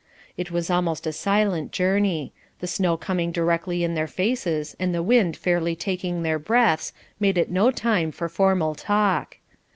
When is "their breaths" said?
6.23-6.91